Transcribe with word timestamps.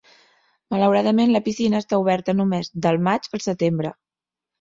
Malauradament 0.75 1.33
la 1.35 1.41
piscina 1.47 1.81
està 1.85 1.99
oberta 2.03 2.35
només 2.39 2.71
del 2.87 2.99
maig 3.09 3.29
al 3.39 3.45
setembre. 3.47 3.93